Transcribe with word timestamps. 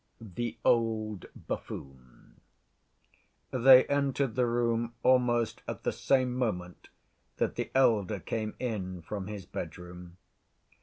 The 0.19 0.57
Old 0.65 1.27
Buffoon 1.35 2.41
They 3.51 3.85
entered 3.85 4.33
the 4.33 4.47
room 4.47 4.95
almost 5.03 5.61
at 5.67 5.83
the 5.83 5.91
same 5.91 6.33
moment 6.33 6.89
that 7.37 7.53
the 7.53 7.69
elder 7.75 8.19
came 8.19 8.55
in 8.59 9.03
from 9.03 9.27
his 9.27 9.45
bedroom. 9.45 10.17